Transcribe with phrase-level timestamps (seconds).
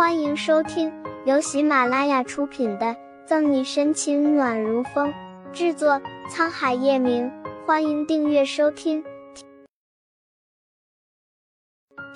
[0.00, 0.90] 欢迎收听
[1.26, 2.86] 由喜马拉雅出品的
[3.26, 5.12] 《赠你深情暖如风》，
[5.52, 7.30] 制作沧海夜明。
[7.66, 9.04] 欢迎订阅收听。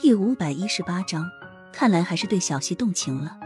[0.01, 1.31] 第五百一十八章，
[1.75, 3.39] 看来还是对小溪动情了。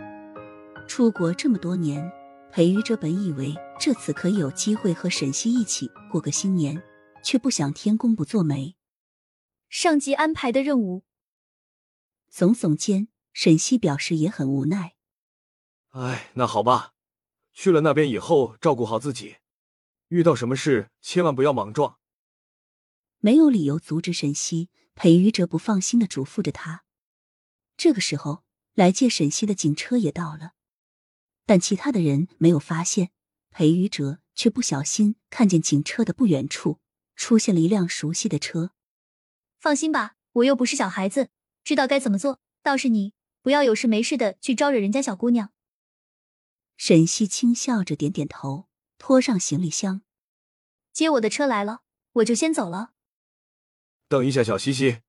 [0.86, 2.09] 出国这么多年，
[2.52, 6.80] 裴玉哲本以为这次可以有机会和沈西一起过个新年，
[7.25, 8.77] 却不想天公不作美，
[9.68, 11.02] 上级安排的任务。
[12.32, 13.09] 耸耸肩。
[13.41, 14.96] 沈西表示也很无奈。
[15.91, 16.95] 哎，那好吧，
[17.52, 19.37] 去了那边以后照顾好自己，
[20.09, 22.01] 遇到什么事千万不要莽撞。
[23.19, 26.83] 没有理由阻止沈西，裴于哲不放心的嘱咐着他。
[27.77, 28.42] 这个时候，
[28.74, 30.55] 来接沈西的警车也到了，
[31.47, 33.12] 但其他的人没有发现，
[33.52, 36.80] 裴于哲却不小心看见警车的不远处
[37.14, 38.73] 出现了一辆熟悉的车。
[39.61, 41.30] 放心吧，我又不是小孩子，
[41.62, 42.41] 知道该怎么做。
[42.64, 43.12] 倒是你。
[43.48, 45.55] 不要有事没事的去招惹人家小姑娘。
[46.77, 50.03] 沈西轻笑着点点头，拖上行李箱。
[50.92, 51.81] 接我的车来了，
[52.12, 52.92] 我就先走了。
[54.06, 55.00] 等一下，小西西。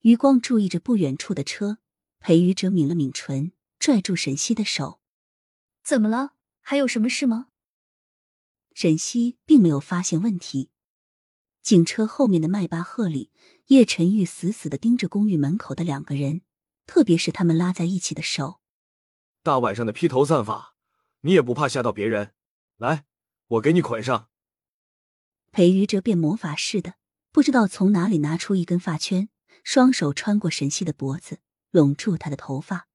[0.00, 1.76] 余光注意着不远处的车，
[2.18, 5.02] 裴宇哲抿了抿唇，拽住沈西的手。
[5.84, 6.32] 怎么了？
[6.62, 7.48] 还有什么事吗？
[8.72, 10.70] 沈西并没有发现问题。
[11.60, 13.30] 警车后面的迈巴赫里，
[13.66, 16.40] 叶晨玉死死的盯着公寓门口的两个人。
[16.88, 18.60] 特别是他们拉在一起的手，
[19.42, 20.74] 大晚上的披头散发，
[21.20, 22.32] 你也不怕吓到别人？
[22.78, 23.04] 来，
[23.46, 24.30] 我给你捆上。
[25.52, 26.94] 裴瑜哲变魔法似的，
[27.30, 29.28] 不知道从哪里拿出一根发圈，
[29.62, 32.88] 双手穿过沈西的脖子，拢住他的头发。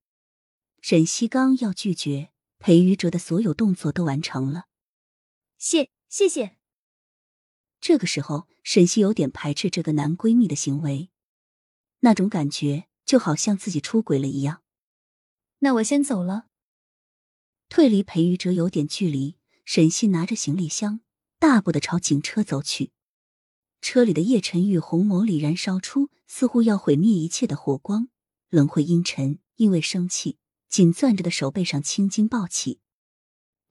[0.81, 4.65] 沈西刚要拒绝，裴瑜哲的所有动作都完成了。
[5.59, 6.57] 谢谢谢。
[7.79, 11.11] 这个时候，沈西有点排斥这个男闺蜜的行为，
[11.99, 12.87] 那种感觉。
[13.05, 14.61] 就好像自己出轨了一样。
[15.59, 16.47] 那我先走了。
[17.69, 20.99] 退离裴玉哲有点距离，沈西拿着行李箱，
[21.39, 22.91] 大步的朝警车走去。
[23.81, 28.09] 车里的叶晨玉红眸里燃烧出似乎要毁灭一切的火光，
[28.49, 30.37] 冷慧阴沉，因为生气，
[30.69, 32.79] 紧攥着的手背上青筋暴起。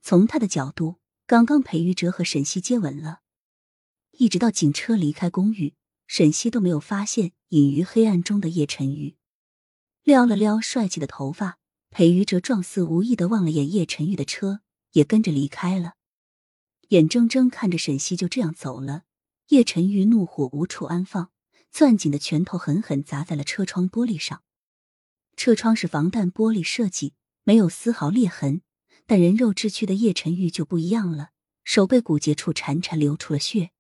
[0.02, 0.96] 从他的角度，
[1.26, 3.20] 刚刚裴玉哲和沈西接吻了，
[4.10, 5.74] 一直到警车离开公寓，
[6.06, 9.16] 沈西都没有发现隐于黑暗中的叶晨玉。
[10.04, 11.58] 撩了撩帅气的头发，
[11.90, 14.60] 裴于哲状似无意的望了眼叶晨玉的车，
[14.92, 15.94] 也跟着离开了。
[16.88, 19.04] 眼睁睁看着沈西就这样走了，
[19.48, 21.30] 叶晨玉怒火无处安放，
[21.70, 24.42] 攥紧的拳头狠狠砸在了车窗玻璃上。
[25.36, 27.14] 车窗是防弹玻璃设计，
[27.44, 28.62] 没有丝毫裂痕，
[29.06, 31.30] 但人肉之躯的叶晨玉就不一样了，
[31.62, 33.70] 手背骨节处潺潺流出了血。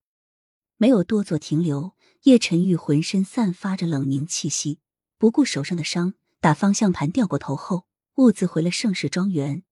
[0.76, 4.78] 没有多做停留，叶晨玉浑身散发着冷凝气息。
[5.22, 9.62] 不顾手上的伤，打方向盘掉过头后，兀自回了盛世庄园。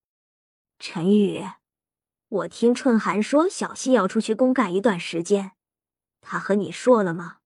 [0.78, 1.44] 陈宇，
[2.28, 5.50] 我听春寒说小溪要出去公干一段时间，
[6.21, 7.38] 他和你说了吗？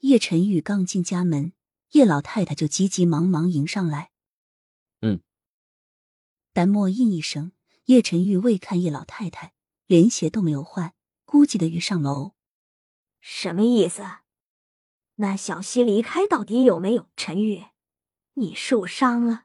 [0.00, 1.52] 叶晨宇刚进家门，
[1.92, 4.10] 叶老太太就急急忙忙迎上来。
[5.02, 5.20] 嗯。
[6.52, 7.52] 淡漠应一声，
[7.84, 9.52] 叶晨玉未看叶老太太，
[9.86, 10.94] 连鞋都没有换，
[11.24, 12.32] 孤寂的欲上楼。
[13.20, 14.02] 什么意思？
[15.16, 17.08] 那小溪离开到底有没有？
[17.16, 17.66] 陈玉，
[18.34, 19.44] 你受伤了。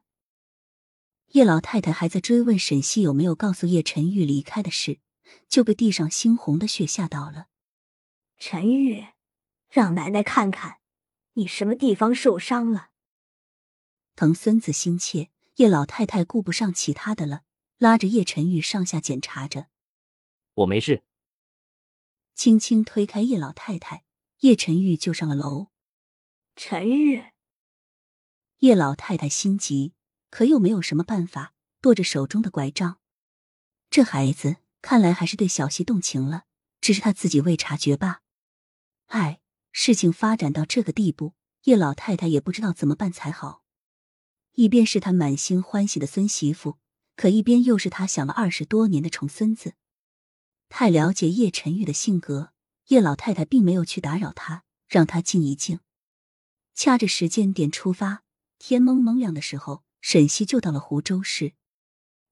[1.33, 4.99] 叶老太太还在追问沈西有没有告诉叶晨玉离开的事，
[5.49, 7.47] 就被地上猩红的血吓到了。
[8.37, 9.07] 陈玉，
[9.69, 10.77] 让奶奶看看，
[11.33, 12.91] 你什么地方受伤了？
[14.15, 17.41] 疼孙子心切，叶老太太顾不上其他的了，
[17.77, 19.67] 拉着叶晨玉上下检查着。
[20.53, 21.03] 我没事。
[22.33, 24.05] 轻轻推开叶老太太。
[24.39, 25.67] 叶晨玉就上了楼。
[26.55, 27.23] 陈玉，
[28.59, 29.93] 叶老太太心急，
[30.29, 32.99] 可又没有什么办法，跺着手中的拐杖。
[33.89, 36.43] 这孩子看来还是对小溪动情了，
[36.81, 38.21] 只是他自己未察觉罢。
[39.07, 39.39] 唉，
[39.71, 41.33] 事情发展到这个地步，
[41.63, 43.63] 叶老太太也不知道怎么办才好。
[44.53, 46.77] 一边是他满心欢喜的孙媳妇，
[47.15, 49.73] 可一边又是他想了二十多年的重孙子。
[50.69, 52.53] 太了解叶晨玉的性格。
[52.87, 55.79] 叶老太太并没有去打扰他，让他静一静。
[56.73, 58.23] 掐着时间点出发，
[58.59, 61.53] 天蒙蒙亮的时候，沈西就到了湖州市。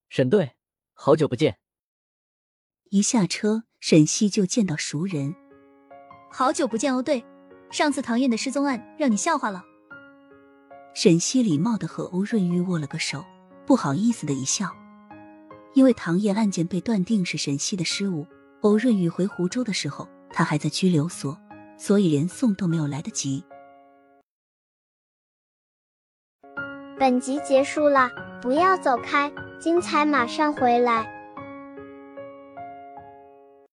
[0.08, 0.56] 沈队，
[0.94, 1.58] 好久不见。
[2.92, 5.36] 一下车，沈西就见到熟人。
[6.32, 7.26] 好久不见哦，队，
[7.72, 9.66] 上次唐燕的失踪案让你笑话了。
[10.94, 13.26] 沈西礼貌的和欧润玉握了个手，
[13.66, 14.74] 不好意思的一笑。
[15.74, 18.26] 因为唐燕案件被断定是沈西的失误，
[18.62, 20.08] 欧润玉回湖州的时候。
[20.38, 21.38] 他还在拘留所，
[21.78, 23.42] 所以连送都没有来得及。
[27.00, 28.10] 本集结束了，
[28.42, 31.15] 不要走开，精彩马上回来。